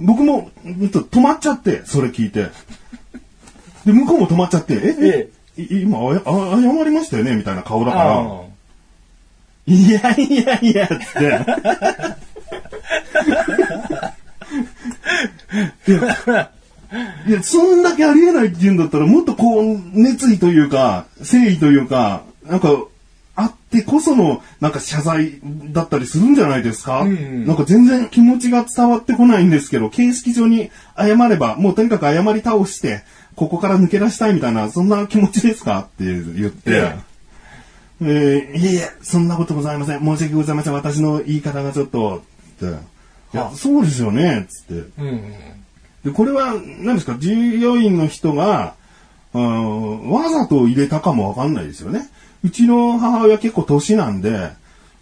[0.00, 2.48] 僕も、止まっちゃって、それ聞いて。
[3.86, 7.36] で、向こうも止まっちゃって、え、え、い今あや、あ謝りましたよね？
[7.36, 8.40] みたいな顔だから、あ
[9.66, 11.20] いやいやいや、つって。
[15.90, 16.50] いや、
[17.26, 22.68] いや、そんだけありえないって言うんだったら、もっとこう、熱意というか、誠意というか、なんか、
[23.36, 25.40] あってこその、なんか謝罪
[25.72, 33.02] だったりするんじゃないですか、うんうんなんか全然気持ちが伝わってこないんですけど、形式上に謝れば、もうとにかく謝り倒して、
[33.34, 35.80] ここから抜け出したいみたいな、そんな気持ちですか？
[35.80, 36.96] って言って、え
[38.00, 40.00] えーいえいえ、そんなことございません。
[40.00, 40.72] 申し訳ございません。
[40.74, 42.22] 私の言い方がちょっと、
[42.56, 42.66] って。
[42.66, 44.90] いや、そうですよね、つって。
[44.98, 45.02] あ。
[45.02, 45.22] うん。
[46.04, 48.74] で、これは、何ですか、従業員の人が、
[49.32, 52.08] うんわざと入れたかもわかんないですよね。
[52.44, 54.50] うちの母親結構年なんで、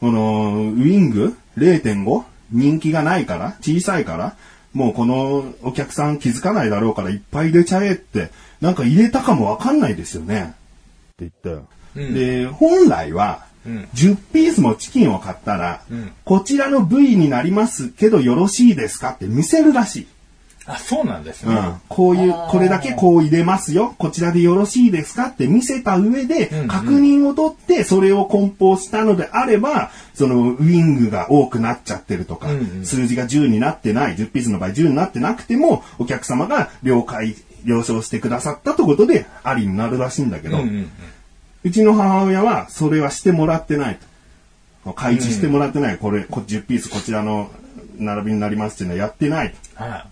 [0.01, 4.37] この、ウィング？0.5人気がないから、小さいから、
[4.73, 10.55] もうこのお客さん気づかないだろうからいっぱい入れちゃえって、なんか入れたかもわかんないですよね。
[11.15, 11.69] って言ったよ。
[11.97, 20.07] うんで、本来は、うん10ピースもチキンを買ったら、うんこちらの部位になりますけどよろしいですかって見せるらしい。
[20.67, 21.55] あ、そうなんですね。
[21.55, 23.95] うん、こういうこれだけこう入れますよ。
[23.99, 40.91] こちらでよろしいですかって見せた上で確認を取って、それを梱包したのであれば、そのウィングが多くなっちゃってるとか、うんうん数字が10になってない、10ピースの場合10になってなくても、お客様が了解、了承してくださったということで、ありになるらしいんだけど、うんうん
[41.65, 43.99] うちの母親はそれはしてもらってない
[44.85, 44.93] と。
[44.95, 45.99] 開示してもらってない。
[45.99, 47.53] これ、こ10ピースこちらの
[47.99, 49.55] 並びになりますっていうのはやってない。
[49.75, 50.07] は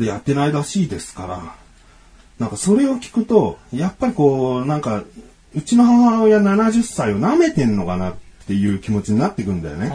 [0.00, 1.54] で、やってないらしいですから、
[2.38, 5.04] なんかそれを聞くと、やっぱりこう、なんか、
[5.54, 8.14] うちの母親70歳を舐めてんのかなっ
[8.46, 9.80] ていう気持ちになってくんだよい。
[9.80, 9.92] ね。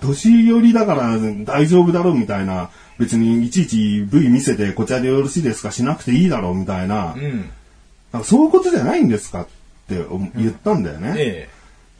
[0.00, 7.18] 年寄りだから大丈夫だろうみたいな、別にいちいち部位見せてこちらでよろしいですかしなくていいだろうみたいな、う。
[7.18, 7.50] うん。
[8.12, 9.46] なんかそういうことじゃないんですかっ
[9.88, 11.14] て思言ったんだよね。
[11.16, 11.48] え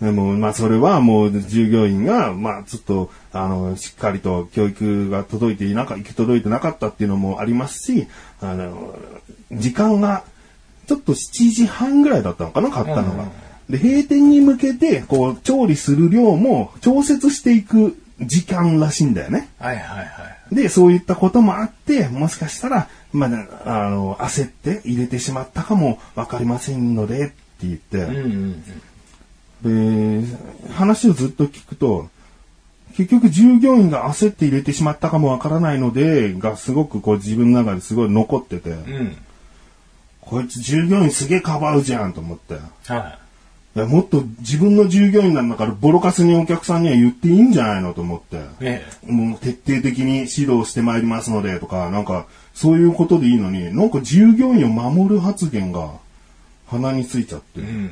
[0.00, 8.08] でも、まあ、それはもう従業員が、まあ、ちょっと、あの、しっかりと教育が届いていなか、行き届いてなかったっていうのもありますし、
[8.40, 8.98] あの、
[9.52, 10.24] 時間が、
[10.86, 13.28] ちょっと7時半ぐらいだったのかな、買ったのが。
[13.70, 19.48] で、閉店に向けて、こう、調理する量も調節していく時間らしいんだよね。
[19.60, 20.04] えはいはいは
[20.52, 20.54] い。
[20.54, 23.28] で、そういったこともあって、もしかしたら、ま
[23.64, 28.62] あ、あの、焦って入れてしまったかもわかりませんので、って言って、うんうん
[29.64, 30.22] で、
[30.72, 32.08] 話をずっと聞くと、
[32.96, 38.94] 結局従業員が焦って入れてしまったかもわからないので、がすごくこう自分の中ですごい残ってて、うん。
[38.94, 39.16] うん。
[40.20, 42.54] こいつ従業員すげえかばうじゃんと思って。
[42.86, 43.18] はい
[43.78, 48.36] やもっと自分の従業員なんだからボロカスにお客さんには言っていいんじゃないのと思って。
[48.36, 48.40] い。
[48.60, 55.90] えもう徹底的に指導してまいりますのでとか、なんかそういうことでいいのに、なんか従業員を守る発言が
[56.68, 57.46] 鼻についちゃって。
[57.58, 57.60] え。
[57.62, 57.90] うん。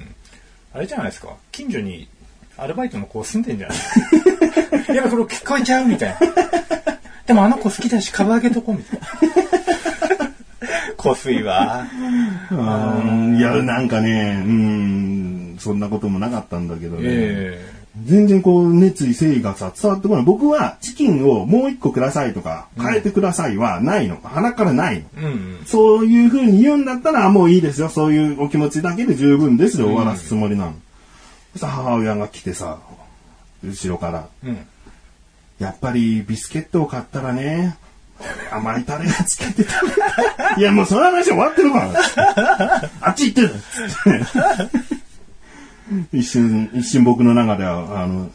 [0.74, 1.36] あれじゃないですか。
[1.50, 2.08] 近所に
[2.56, 3.74] アルバイトの子住んでんじゃな
[4.92, 6.18] いやばい、これ聞こえちゃうみたいな。
[7.26, 9.06] でもあの子好きだし、株上げとこうみたいな。
[10.96, 11.86] 香水は。
[12.50, 17.02] うんいや、なんかね、うん、そんなこともなかったんだけどね。
[17.04, 20.24] え全然こう、熱意、誠意がさ、伝わってこない。
[20.24, 24.18] 僕は、チキンをもう一個くださいとか、変えてくださいはないの。
[24.22, 25.04] 鼻からないの。
[25.18, 25.60] えうん。
[25.66, 27.90] そういう風に言うんだったら、あもういいですよ。
[27.90, 30.74] そういうお気持ちだけで十分ですで終わらすつもりなの。
[31.52, 32.78] そしたら母親が来てさ、
[33.62, 34.66] 後ろから、うん。
[35.58, 37.76] やっぱりビスケットを買ったらね、
[38.50, 40.54] 甘いタレがつけてた。
[40.56, 41.80] いや、もうその話終わってるか
[42.16, 42.90] ら。
[43.02, 43.50] あっち行ってる
[46.12, 48.30] 一瞬、一瞬僕の中では、あの、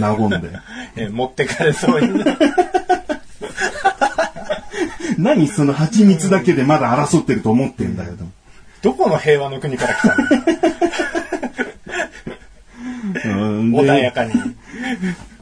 [0.00, 0.50] 和んで。
[0.96, 2.24] ええ持ってかれそうにな。
[5.18, 8.10] 何その蜂蜜だけでまだ争ってると思ってんだよ。
[8.82, 10.16] どこの平和の国から来た
[13.34, 13.64] の？
[13.82, 14.32] 穏やかに。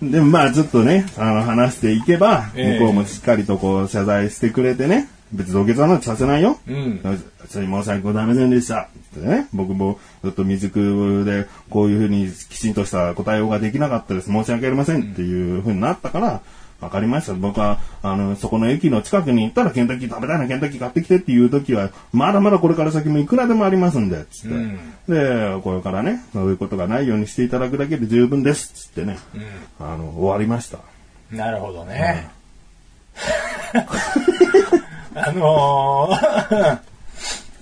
[0.03, 6.59] でもまあずっとね、あの話していけば、ええ向こうもしっかりとこう謝罪してくれてね、別に土下座なんてさせないよ。
[6.67, 7.01] うん。
[7.49, 8.89] それ申し訳ございませんでした。
[9.17, 14.31] ってね、僕もずっと未熟でこういうふうにきちんとした答えようができなかったです。
[14.31, 16.41] 申し訳ありませんっていうふうになったから、
[16.81, 17.33] わかりました。
[17.33, 24.55] 僕は、あの、そこの駅の近くに行ったらケンタッキー食べたいな、ケンタッキー買ってきてっていう時は、まだまだこれから先もいくらでもありますんで、つって。
[24.55, 29.19] うんで、これからね、そういうことがないようにしていただくだけで十分です、つってね、
[29.81, 30.79] あの、終わりました。
[31.31, 32.29] なるほどね。
[35.15, 36.79] あのー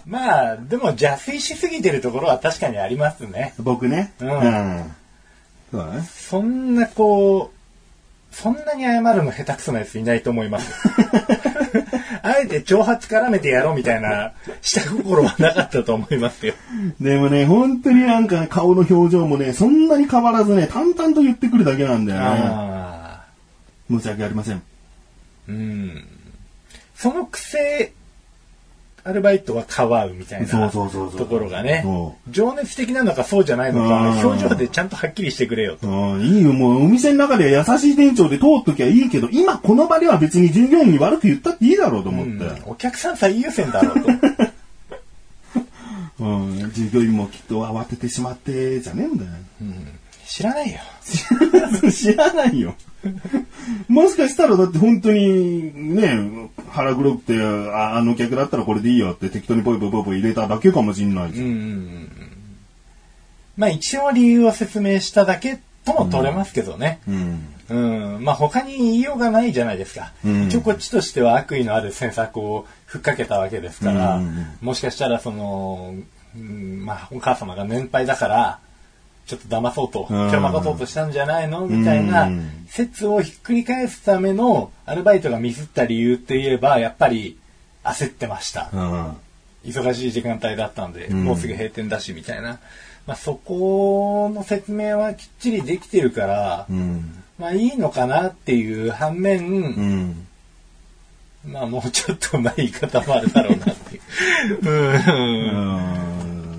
[0.06, 3.54] まあ、でも邪推しすぎてるところは確かにありますね。
[3.58, 4.12] 僕ね。
[4.20, 4.94] うん
[5.70, 6.02] そうだね。
[6.02, 10.72] そんなこう、そんなに謝るの下手くそなやついないと思います。
[12.22, 16.54] あえて挑発絡めてやろうみたいな下心はなかったと思いますよ。
[17.00, 22.26] でもね、本当になんか顔の表情もね、そんなに変わらずね、淡々と言ってくるだけなんだよね。
[22.26, 23.24] ああ。
[23.90, 24.62] 申し訳ありません。
[25.48, 26.04] うん。
[26.96, 27.92] そのくせ、
[29.06, 30.80] アルバイトはかわうみたいなと
[31.26, 31.82] ころがね。
[31.84, 33.88] そ、情熱的なのかそうじゃないのうん。
[33.88, 35.86] か、表情でちゃんとはっきりしてくれよと。
[35.86, 42.32] うん、いいよ、もうお店の中では優しい店長で通っときゃいいけど、今この場では別に従業員に悪く言ったっていいだろうと思って。
[42.32, 42.62] うん。
[42.64, 44.10] お客さん最優先だろうと。
[46.20, 49.30] うん、従業員もきっと慌ててしまって、じゃねえんだよ。
[50.34, 50.80] 知らないよ。
[51.92, 52.74] 知らないよ。
[53.86, 61.46] もしかしたらだって本当にね、腹黒くて、ああの客だったらこれでいいよって適当にポイポイポイポイ入れただけかもしんないじゃん。
[61.46, 62.08] うんうんうん
[63.56, 66.98] まあ一応理由を説明しただけとも取れますけどね。
[67.06, 67.46] うん。
[67.68, 68.24] うん。
[68.24, 70.10] まあ他に言いようがないじゃないですか。
[70.24, 75.94] うん一応こっちとしては悪意のある詮索をふっかけたわけですから、うんうんもしかしたらその、
[76.36, 78.58] うんまあお母様が年配だから、
[79.26, 81.66] ちょっと騙そうと、うんちょまかそうとしたんじゃないの？
[81.66, 87.38] みたいなうん説をひっくり返すためのアルバイトがミスった理由って言えば、やっぱり
[87.84, 88.70] 焦ってました。
[88.72, 89.16] うん。
[89.64, 92.58] 忙しい時間帯だったんで、うんもうすぐ閉店だし、みたいな。
[93.06, 97.22] まあ、そこの説明はきっちりできてるから、うん。
[97.38, 100.26] まあいいのかなっていう反面、うん。
[101.46, 104.58] まあもうちょっとうまい言い方もあるだろうなっていう。
[104.62, 104.94] ううん。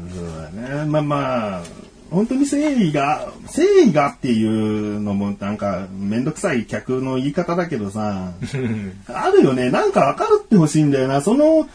[0.08, 0.12] ん。
[0.16, 0.28] そう
[0.68, 0.86] だね。
[0.86, 1.64] まあまあ、
[2.12, 8.32] 本当に誠意が、誠意がっていうのもなんかめんどくさい客の言い方だけどさ、
[9.08, 9.70] あるよね。
[9.70, 11.22] なんか分かるってほしいんだよな。
[11.22, 11.68] その、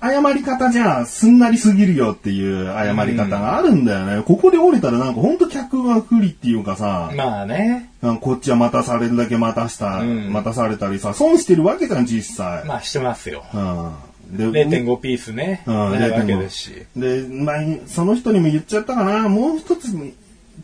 [0.00, 4.22] 謝り方じゃすんなりすぎるよっていう謝り方があるんだよね。
[4.22, 7.90] ここで降りたらなんかほんと客が不利っていうかさ、まあね。
[8.20, 12.64] こっちは待たされるだけ待たした、うん待たされたりさ、損してるわけじゃん、実際。
[12.64, 13.44] まあしてますよ。
[13.52, 13.92] うん。
[14.30, 15.62] で0.5ピースね。
[15.66, 16.86] うんないわけですし。
[16.96, 19.88] で、前に、その人にも言っちゃったかな、もう一つ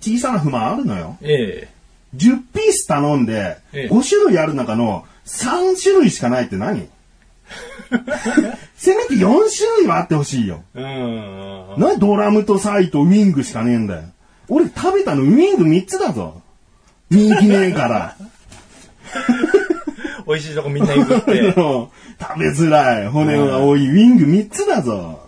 [0.00, 1.16] 小さな不満あるのよ。
[1.22, 1.74] ええ
[2.16, 6.88] 10ピース頼んで、ええ5種類ある中の3種類しかないって何？
[8.76, 10.62] せめて4種類はあってほしいよ。
[10.74, 11.74] うん。
[11.78, 14.02] なドラムとサイとウィングしかねえんだよ。
[14.48, 16.42] 俺食べたのウィング3つだぞ。
[17.10, 18.16] 人気ねえから。
[20.26, 21.54] 美味しいとこみんな譲って。
[22.20, 23.08] 食べづらい。
[23.08, 25.20] 骨が多いウィング3つだぞ。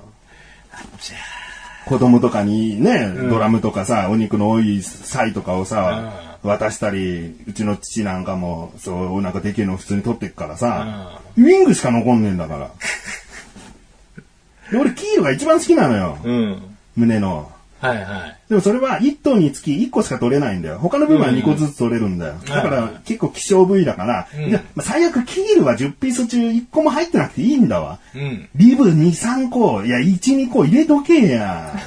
[1.87, 12.71] 子供とかにね、ドラムとかさ、お肉の多いサイとかをさ、渡したり、うちの父なんかも、そう、お腹でけえの普通に取ってっからさ、ウィングしか残んねえんだから。
[14.73, 16.19] で俺、キールが一番好きなのよ。
[16.21, 16.63] あうん。
[16.97, 17.53] 胸の。
[17.89, 18.37] はいはい。
[18.49, 20.79] でもそれは1頭につき1個しか取れないんだよ。
[20.79, 22.35] 他の部分は2個ずつ取れるんだよ。
[22.47, 27.99] だからはい結構希少部位だから、うんでまあ最悪キールは10ピース中1個も入ってなくていいんだわ。
[28.15, 28.49] うん。
[28.55, 31.75] リブ2、3個、いや、1、2個入れとけや。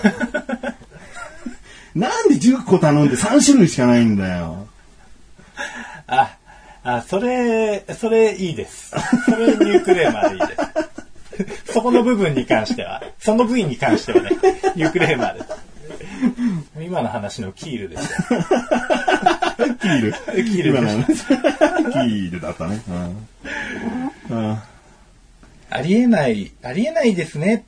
[1.95, 4.67] なんで10個頼んで3種類しかないんだよ。
[6.07, 6.37] あ、
[6.83, 8.93] ああ、それ、それいいです。
[9.25, 10.55] それニュークレーマーでいいで
[11.65, 11.73] す。
[11.73, 14.29] そこの部分に関しては、その部位に関してはね、
[14.75, 15.68] ニュークレーマーです。
[16.81, 18.17] 今の話のキールですよ。
[19.81, 20.13] キール。
[20.45, 22.81] キール今の話キールだったね。
[24.29, 24.37] うん。
[24.37, 24.57] うん。
[25.71, 27.65] ありえない、ありえないですね。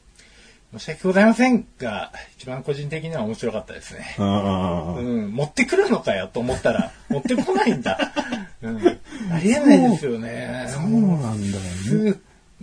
[0.74, 4.16] 申し訳ございませんが、一番個人的には面白かったですね。
[4.18, 8.14] うんうん、持ってくるのかよと思ったら、持ってこないんだ。
[8.62, 10.68] うん、ありえないですよね。
[10.70, 12.16] そうなんだよね。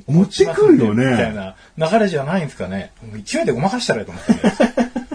[0.06, 2.92] 持ってくるよねみたいな流れじゃないんですかね。
[3.24, 5.07] 勢いでごまかしたらいいと思って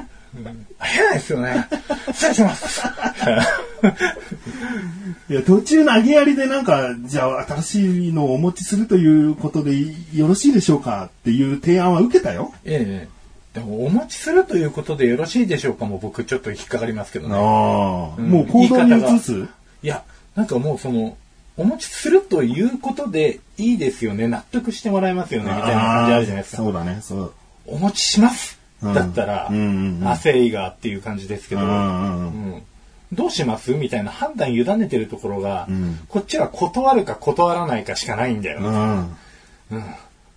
[0.51, 1.67] んありえないですよね。
[2.11, 2.81] 失礼します。
[5.29, 9.71] いや、途中投げやりでなんか、じゃあ新しいのをお持ちするということで
[10.13, 12.53] よろしいでしょうかっていう提案は受けたよ。
[12.65, 13.13] ええ。
[13.53, 17.35] でも、お持ちするということでよろしいでしょうかも僕ちょっと引っかかりますけどね。
[17.35, 19.47] ああ、うんもう行動に移す？
[19.83, 20.03] いや、
[20.35, 21.15] なんかもうその、
[21.55, 26.63] お持ちするということでいいですよね、納得してもらえますよね、みたいな感じあるじゃないですか。
[26.63, 27.33] そうだね、そう。
[27.67, 32.63] お持ちします、うんだったら、うんうんうんあ、誠意がっていう感じですけど、うんうんうんうん
[33.13, 38.67] どうしますみたいな判断委ねてるところが、んこっちは断るか断らないかしかないんだよね。
[39.71, 39.83] うん。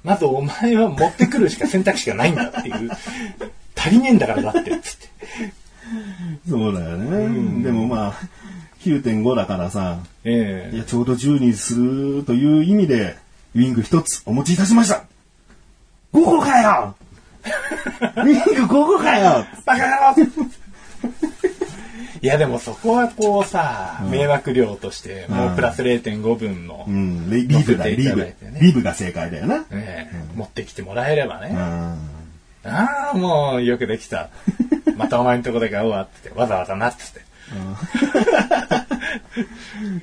[0.04, 2.90] まずお前は持ってくるしか選択肢がないんだっていう。
[3.74, 5.08] 足りねえんだからだって、つって。
[6.48, 7.62] そうだよね。
[7.62, 8.14] でもまあ、
[8.82, 13.16] 9.5だからさ、ええいや、ちょうど10にするという意味で、
[13.54, 15.04] ウィング一つお持ちいたしました。
[16.12, 16.94] 5個かよ
[18.16, 20.46] ウィング5個かよバカ野郎
[22.22, 28.34] いやでもそこはこうさ、迷惑料として、もうプラス0.5分の、うん、リブだ、リーブ。
[28.60, 29.64] リーブが正解だよな。
[29.70, 31.50] ええ持ってきてもらえればね。
[31.50, 31.56] うん。
[32.68, 34.30] ああ、もうよくできた。
[34.96, 37.26] またお前んとこで買うわって、わざわざなってって。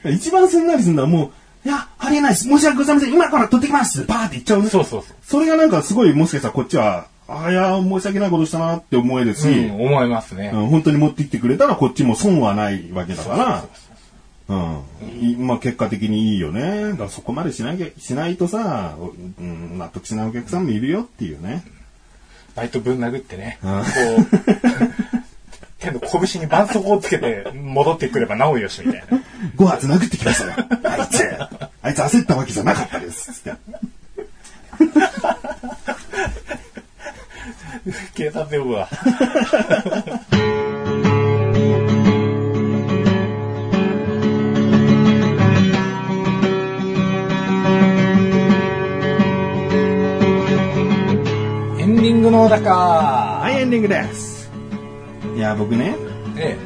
[0.09, 1.31] 一番すんなりすんのはも
[1.65, 2.43] う、いや、ありえないです。
[2.43, 3.13] 申し訳ございません。
[3.13, 4.05] 今から取ってきます。
[4.05, 4.69] バーって言っちゃうね。
[4.69, 5.15] そうそうそう。
[5.23, 10.51] それがなんかすごい、もしかしたらこっちは、ああ、いや、申し訳ないことしたなって思えるし、うん、思いますね。
[10.53, 13.65] うん本当に持ってきてくれたらこっちも損はないわけだから、
[14.49, 15.31] うん。
[15.31, 16.91] いまあ結果的にいいよね。
[16.91, 18.95] だからそこまでしなきゃ、しないとさ、
[19.39, 21.63] うん、納得しないお客さんもいるよっていうね。
[22.55, 24.43] バイトぶん殴ってね、うんこう、
[25.79, 29.19] 手の拳に絆創膏をつけて戻ってくればなおよしみたいな。
[29.57, 30.67] 5発殴ってきましたよ。
[30.83, 31.23] あいつ、
[31.81, 33.33] あいつ焦ったわけじゃなかったです。
[33.33, 33.59] つって。
[38.15, 38.87] 警察呼ぶわ。
[51.79, 53.39] エンディングのだか。
[53.41, 54.51] はい、エンディングです。
[55.35, 55.95] いや、僕ね、
[56.37, 56.57] え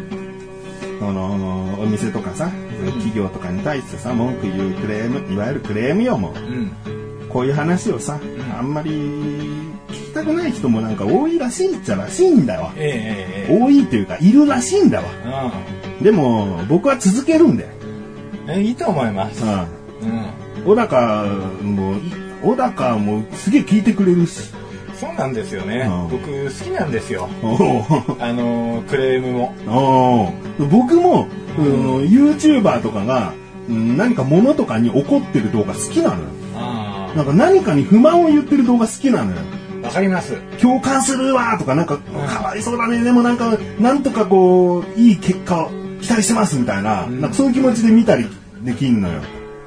[0.99, 2.51] この、お店とかさ、
[2.85, 6.39] 企業とかに対してさ、文句言うクレーム、いわゆるクレームよもうえ。
[6.39, 7.06] うん。
[7.37, 8.19] こういう話をさ、
[8.57, 12.73] あんまり聞きたくない人もなんか多いらしいっちゃらしいんだわ。
[12.75, 15.05] えええええ多いというか、いるらしいんだわ。
[16.01, 17.69] えでも、僕は続けるんだよ。
[18.47, 18.53] うん。
[18.55, 19.43] えいいと思います。
[19.43, 19.51] うん。
[19.51, 19.65] うん。
[20.65, 21.25] 小高
[21.61, 21.99] も、い
[22.41, 24.51] 小高もすげえ聞いてくれるし。
[24.95, 25.87] そうなんですよね。
[25.87, 27.29] うん僕好きなんですよ。
[28.19, 30.33] あのクレームも。
[30.71, 33.33] 僕も、うん YouTuber とかが、
[33.69, 36.29] うん何か物とかに怒ってる動画好きなのよ。
[37.17, 39.37] あなんか何かに不満を言ってる動画好きなのよ。
[39.83, 39.87] あ。
[39.87, 40.35] わかります。
[40.59, 45.69] 共感するわとか、なんか、かわいそうだね、でもなんか、なんとかこう、いい結果を
[46.01, 48.27] 期待してますみたいな、んなんかそういう気持ちで見たり
[48.63, 49.21] できんのよ。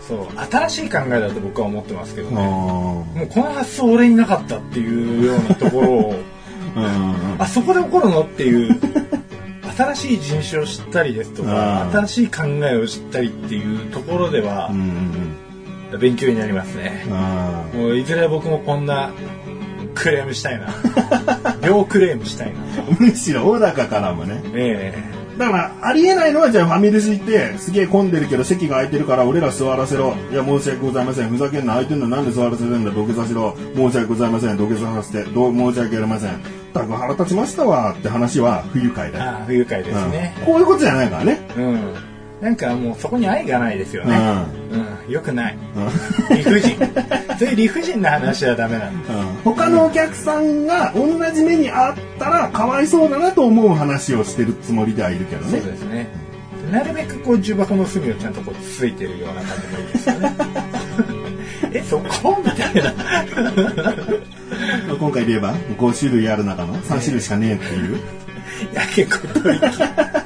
[0.06, 0.26] そう。
[0.50, 2.42] 新しい考えだと僕は思ってますけどうんね。
[2.42, 6.14] もうこの発想俺になかったっていうようなところを、
[6.76, 8.80] うんあそこで怒るのっていう、
[9.76, 15.19] 新しい人種を知ったりですとか、うん新しい考えを知ったりっていうところではうんうん
[15.98, 17.04] 勉強になりますね。
[17.74, 19.12] うんもういずれ僕もこんな
[19.94, 20.68] クレームしたいな。
[21.66, 22.54] 両クレームしたいな。
[22.98, 24.42] むしろ小高からもね。
[24.54, 30.14] えだから、ありえないのは、じゃあファミレス行って、すげえ混んでるけど席が空いてるから、俺ら座らせろ。
[30.30, 31.30] いや、申し訳ございません。
[31.30, 33.56] ふざけんな、空いてんのなんで座らせるんだ、土下座しろ。
[33.74, 34.58] 申し訳ございません。
[34.58, 36.32] 土下座させて、どう申し訳ありません。
[36.74, 39.24] たく腹立ちましたわ、って話は不愉快えだよ。
[39.24, 40.34] ああ、不愉快ですね。
[40.40, 41.40] うんこういうことじゃないからね。
[41.56, 42.09] うん。
[42.40, 44.16] なんかもうそこに愛がないですよね。
[45.06, 45.12] うん。
[45.12, 45.58] よくない。
[46.30, 46.76] うん理不尽。
[47.38, 49.14] そういう理不尽な話はダメなんだ。
[49.14, 55.60] うん他のお客さんが同じ目にあったらかわいそうだなと思う話をしてるつもりではいるけどそうね。
[55.60, 56.08] ですね。
[56.72, 60.32] なるべくこう重箱の隅をちゃんとこうついてるような感じもいいですよね。
[61.72, 62.42] え、そこ？
[62.44, 62.94] みたいな。
[64.98, 67.98] 今回で言えば5種類ある中の3種類しかねえっていう。
[68.72, 70.19] やけこ吐息。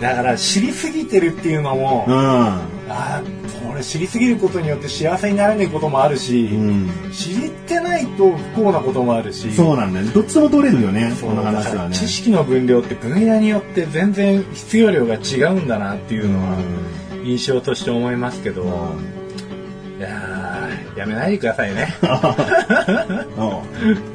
[0.00, 2.14] だから知りすぎてるっていうのも、うん。
[2.14, 3.22] ああ
[3.68, 6.90] これ知りすぎることによって幸せになれないこともあるし、うん。
[7.12, 10.12] 知ってないと不幸なこともあるしそうなんだよね。
[10.12, 11.94] どっちも取れるよね、このだ話はね。
[11.94, 16.56] 知識の分量って分野によって全然必要量が違うんだなっていうのは
[17.24, 18.62] 印象として思いますけど、
[19.98, 21.94] いやーやめないでくださいね。
[22.02, 22.08] うん。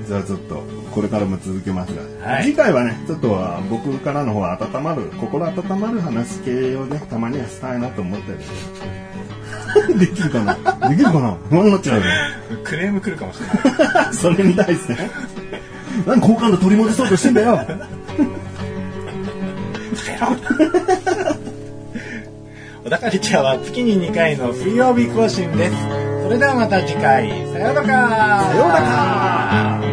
[0.05, 0.63] じゃあちょっと、
[0.93, 8.39] これからも続けますが、はい次回はね、ちょっとは僕からの方は温まる、心温まる話系をね、たまにはしたいなと思ってる。
[9.97, 10.89] できるかな？
[10.89, 11.35] できるかな？
[11.49, 12.03] 不安になっちゃうよ。
[12.63, 13.53] クレーム来るかもしれな
[14.11, 14.13] い。
[14.13, 14.95] それに対して。
[16.05, 17.59] 何好感度取り戻そうとしてんだよ。
[22.83, 25.75] 小田カルチャーは月に2回の水曜日更新です。
[26.23, 29.92] それではまた次回、さようならさようなら